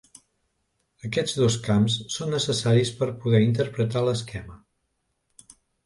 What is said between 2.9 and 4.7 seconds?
per a poder interpretar l'esquema.